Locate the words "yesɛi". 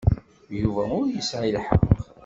1.11-1.51